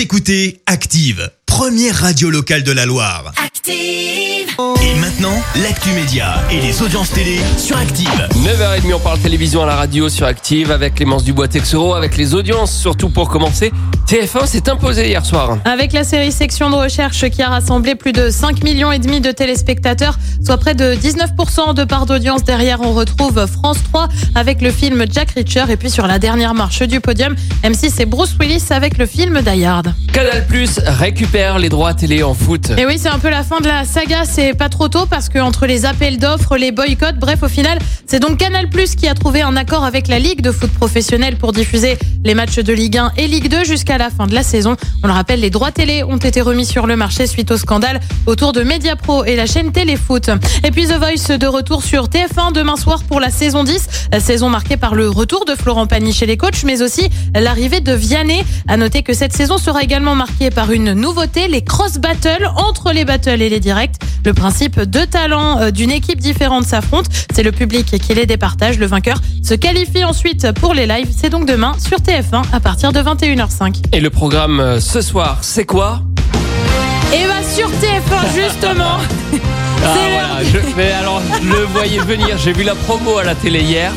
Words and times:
Vous 0.00 0.04
écoutez 0.04 0.62
Active, 0.64 1.30
première 1.44 1.94
radio 1.94 2.30
locale 2.30 2.62
de 2.62 2.72
la 2.72 2.86
Loire. 2.86 3.34
Active. 3.36 4.48
Et 4.82 4.94
maintenant, 4.98 5.42
l'actu 5.62 5.90
média 5.90 6.42
et 6.50 6.58
les 6.58 6.80
audiences 6.80 7.10
télé 7.10 7.38
sur 7.58 7.76
Active. 7.76 8.08
9h30, 8.34 8.94
on 8.94 8.98
parle 8.98 9.18
télévision 9.18 9.62
à 9.62 9.66
la 9.66 9.76
radio 9.76 10.08
sur 10.08 10.26
Active 10.26 10.70
avec 10.70 10.94
Clémence 10.94 11.22
Dubois-Texero, 11.24 11.92
avec 11.92 12.16
les 12.16 12.34
audiences, 12.34 12.74
surtout 12.74 13.10
pour 13.10 13.28
commencer. 13.28 13.72
TF1 14.10 14.46
s'est 14.48 14.68
imposé 14.68 15.06
hier 15.06 15.24
soir. 15.24 15.58
Avec 15.64 15.92
la 15.92 16.02
série 16.02 16.32
Section 16.32 16.68
de 16.68 16.74
recherche 16.74 17.28
qui 17.28 17.42
a 17.42 17.48
rassemblé 17.48 17.94
plus 17.94 18.10
de 18.10 18.28
5 18.28 18.64
millions 18.64 18.90
et 18.90 18.98
demi 18.98 19.20
de 19.20 19.30
téléspectateurs, 19.30 20.18
soit 20.44 20.58
près 20.58 20.74
de 20.74 20.96
19% 20.96 21.74
de 21.74 21.84
part 21.84 22.06
d'audience. 22.06 22.42
Derrière, 22.42 22.80
on 22.80 22.92
retrouve 22.92 23.46
France 23.46 23.76
3 23.84 24.08
avec 24.34 24.62
le 24.62 24.72
film 24.72 25.04
Jack 25.08 25.30
Reacher 25.36 25.66
et 25.68 25.76
puis 25.76 25.90
sur 25.90 26.08
la 26.08 26.18
dernière 26.18 26.54
marche 26.54 26.82
du 26.82 26.98
podium, 26.98 27.36
M6 27.62 28.02
et 28.02 28.04
Bruce 28.04 28.34
Willis 28.40 28.64
avec 28.70 28.98
le 28.98 29.06
film 29.06 29.42
Die 29.42 29.64
Hard. 29.64 29.94
Canal 30.12 30.44
Plus 30.44 30.80
récupère 30.84 31.60
les 31.60 31.68
droits 31.68 31.94
télé 31.94 32.24
en 32.24 32.34
foot. 32.34 32.72
Et 32.78 32.86
oui, 32.86 32.98
c'est 32.98 33.10
un 33.10 33.20
peu 33.20 33.30
la 33.30 33.44
fin 33.44 33.60
de 33.60 33.68
la 33.68 33.84
saga, 33.84 34.24
c'est 34.24 34.54
pas 34.54 34.68
trop 34.68 34.88
tôt 34.88 35.06
parce 35.06 35.28
que 35.28 35.38
entre 35.38 35.66
les 35.66 35.86
appels 35.86 36.18
d'offres, 36.18 36.56
les 36.56 36.72
boycotts, 36.72 37.20
bref, 37.20 37.44
au 37.44 37.48
final, 37.48 37.78
c'est 38.08 38.18
donc 38.18 38.38
Canal 38.38 38.70
Plus 38.70 38.96
qui 38.96 39.06
a 39.06 39.14
trouvé 39.14 39.42
un 39.42 39.54
accord 39.54 39.84
avec 39.84 40.08
la 40.08 40.18
Ligue 40.18 40.40
de 40.40 40.50
foot 40.50 40.72
professionnel 40.72 41.36
pour 41.36 41.52
diffuser 41.52 41.96
les 42.24 42.34
matchs 42.34 42.58
de 42.58 42.72
Ligue 42.72 42.98
1 42.98 43.12
et 43.16 43.28
Ligue 43.28 43.48
2 43.48 43.62
jusqu'à 43.62 43.99
la 44.00 44.08
fin 44.08 44.26
de 44.26 44.34
la 44.34 44.42
saison. 44.42 44.76
On 45.02 45.08
le 45.08 45.12
rappelle, 45.12 45.40
les 45.40 45.50
droits 45.50 45.72
télé 45.72 46.02
ont 46.02 46.16
été 46.16 46.40
remis 46.40 46.64
sur 46.64 46.86
le 46.86 46.96
marché 46.96 47.26
suite 47.26 47.50
au 47.50 47.58
scandale 47.58 48.00
autour 48.24 48.54
de 48.54 48.62
Mediapro 48.62 49.24
et 49.24 49.36
la 49.36 49.44
chaîne 49.44 49.72
Téléfoot. 49.72 50.30
Et 50.64 50.70
puis 50.70 50.86
The 50.86 50.94
Voice 50.94 51.36
de 51.36 51.46
retour 51.46 51.82
sur 51.82 52.06
TF1 52.08 52.54
demain 52.54 52.76
soir 52.76 53.02
pour 53.04 53.20
la 53.20 53.28
saison 53.28 53.62
10, 53.62 54.08
la 54.10 54.20
saison 54.20 54.48
marquée 54.48 54.78
par 54.78 54.94
le 54.94 55.10
retour 55.10 55.44
de 55.44 55.54
Florent 55.54 55.86
Pagny 55.86 56.14
chez 56.14 56.24
les 56.24 56.38
coachs, 56.38 56.64
mais 56.64 56.80
aussi 56.80 57.10
l'arrivée 57.34 57.80
de 57.80 57.92
Vianney. 57.92 58.42
À 58.68 58.78
noter 58.78 59.02
que 59.02 59.12
cette 59.12 59.34
saison 59.34 59.58
sera 59.58 59.82
également 59.82 60.14
marquée 60.14 60.48
par 60.48 60.72
une 60.72 60.94
nouveauté, 60.94 61.46
les 61.46 61.62
cross 61.62 61.98
battles 61.98 62.50
entre 62.56 62.92
les 62.92 63.04
battles 63.04 63.42
et 63.42 63.50
les 63.50 63.60
directs. 63.60 63.96
Le 64.24 64.34
principe 64.34 64.80
deux 64.80 65.06
talents 65.06 65.58
euh, 65.60 65.70
d'une 65.70 65.90
équipe 65.90 66.20
différente 66.20 66.64
s'affrontent. 66.64 67.10
C'est 67.34 67.42
le 67.42 67.52
public 67.52 67.86
qui 67.86 68.14
les 68.14 68.26
départage. 68.26 68.78
Le 68.78 68.86
vainqueur 68.86 69.20
se 69.42 69.54
qualifie 69.54 70.04
ensuite 70.04 70.52
pour 70.52 70.74
les 70.74 70.86
lives. 70.86 71.08
C'est 71.16 71.30
donc 71.30 71.46
demain 71.46 71.72
sur 71.78 71.98
TF1 71.98 72.42
à 72.52 72.60
partir 72.60 72.92
de 72.92 73.00
21h05. 73.00 73.76
Et 73.92 74.00
le 74.00 74.10
programme 74.10 74.60
euh, 74.60 74.80
ce 74.80 75.00
soir, 75.00 75.38
c'est 75.40 75.64
quoi? 75.64 76.02
Et 77.14 77.26
bah 77.26 77.42
sur 77.42 77.68
TF1 77.68 78.34
justement. 78.34 78.98
Ah, 79.82 79.94
voilà, 80.10 80.44
je, 80.52 80.58
mais 80.76 80.92
alors, 80.92 81.22
je 81.42 81.48
le 81.48 81.64
voyais 81.64 81.98
venir. 82.00 82.36
J'ai 82.36 82.52
vu 82.52 82.62
la 82.64 82.74
promo 82.74 83.16
à 83.18 83.24
la 83.24 83.34
télé 83.34 83.60
hier. 83.62 83.92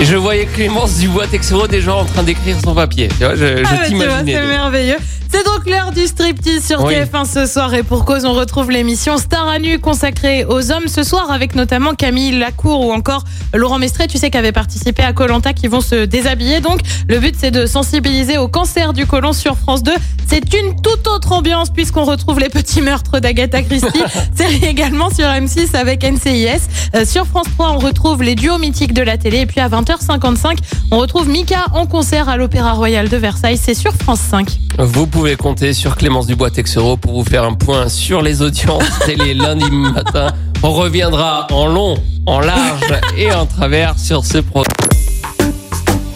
Et 0.00 0.04
je 0.04 0.16
voyais 0.16 0.46
Clémence 0.46 0.96
Dubois-Texero 0.98 1.68
déjà 1.68 1.94
en 1.94 2.04
train 2.04 2.22
d'écrire 2.22 2.56
son 2.62 2.74
papier. 2.74 3.08
Tu 3.08 3.24
vois, 3.24 3.34
je, 3.34 3.58
je 3.58 3.62
Ah 3.66 3.76
bah, 3.76 3.86
t'imaginais. 3.86 4.34
c'est 4.34 4.46
merveilleux. 4.46 4.96
C'est 5.36 5.44
donc 5.44 5.66
l'heure 5.66 5.92
du 5.92 6.06
striptease 6.06 6.64
sur 6.66 6.82
Oui. 6.82 6.94
TF1 6.94 7.30
ce 7.30 7.44
soir 7.44 7.74
et 7.74 7.82
pour 7.82 8.06
cause 8.06 8.24
on 8.24 8.32
retrouve 8.32 8.70
l'émission 8.70 9.18
Star 9.18 9.46
à 9.46 9.58
nu 9.58 9.78
consacrée 9.78 10.46
aux 10.46 10.72
hommes 10.72 10.88
ce 10.88 11.02
soir 11.02 11.30
avec 11.30 11.54
notamment 11.54 11.94
Camille 11.94 12.38
Lacour 12.38 12.86
ou 12.86 12.90
encore 12.90 13.22
Laurent 13.52 13.78
Mestré, 13.78 14.06
tu 14.06 14.16
sais 14.16 14.30
qu'avait 14.30 14.52
participé 14.52 15.02
à 15.02 15.12
Colanta 15.12 15.52
qui 15.52 15.68
vont 15.68 15.82
se 15.82 16.06
déshabiller 16.06 16.60
donc 16.60 16.80
le 17.06 17.18
but 17.18 17.34
c'est 17.38 17.50
de 17.50 17.66
sensibiliser 17.66 18.38
au 18.38 18.48
cancer 18.48 18.94
du 18.94 19.04
côlon 19.04 19.34
sur 19.34 19.58
France 19.58 19.82
2. 19.82 19.92
C'est 20.26 20.54
une 20.54 20.74
toute 20.80 21.06
autre 21.06 21.32
ambiance 21.32 21.68
puisqu'on 21.68 22.04
retrouve 22.04 22.40
les 22.40 22.48
petits 22.48 22.80
meurtres 22.80 23.20
d'Agatha 23.20 23.62
Christie. 23.62 24.02
Série 24.34 24.64
également 24.64 25.10
sur 25.10 25.26
M6 25.26 25.76
avec 25.76 26.02
NCIS. 26.02 26.62
Euh, 26.94 27.04
sur 27.04 27.26
France 27.26 27.48
3 27.58 27.72
on 27.72 27.78
retrouve 27.78 28.22
les 28.22 28.36
duos 28.36 28.56
mythiques 28.56 28.94
de 28.94 29.02
la 29.02 29.18
télé 29.18 29.40
et 29.40 29.46
puis 29.46 29.60
à 29.60 29.68
20h55 29.68 30.56
on 30.92 30.96
retrouve 30.96 31.28
Mika 31.28 31.66
en 31.74 31.84
concert 31.84 32.30
à 32.30 32.38
l'Opéra 32.38 32.72
Royal 32.72 33.10
de 33.10 33.16
Versailles. 33.18 33.58
C'est 33.58 33.74
sur 33.74 33.92
France 33.92 34.20
5. 34.20 34.65
Vous 34.78 35.06
pouvez 35.06 35.36
compter 35.36 35.72
sur 35.72 35.96
Clémence 35.96 36.26
Dubois-Texero 36.26 36.98
pour 36.98 37.14
vous 37.14 37.24
faire 37.24 37.44
un 37.44 37.54
point 37.54 37.88
sur 37.88 38.20
les 38.20 38.42
audiences 38.42 38.84
télé 39.06 39.32
lundi 39.32 39.70
matin. 39.70 40.32
On 40.62 40.72
reviendra 40.72 41.46
en 41.50 41.66
long, 41.66 41.96
en 42.26 42.40
large 42.40 42.92
et 43.16 43.32
en 43.32 43.46
travers 43.46 43.98
sur 43.98 44.24
ce 44.24 44.38
programme. 44.38 44.90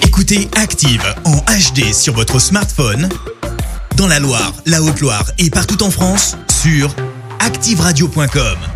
Écoutez 0.02 0.48
Active 0.56 1.02
en 1.24 1.36
HD 1.36 1.94
sur 1.94 2.14
votre 2.14 2.38
smartphone, 2.38 3.08
dans 3.96 4.06
la 4.06 4.18
Loire, 4.18 4.52
la 4.66 4.82
Haute-Loire 4.82 5.24
et 5.38 5.48
partout 5.48 5.82
en 5.82 5.90
France, 5.90 6.36
sur 6.62 6.94
activeradio.com. 7.38 8.69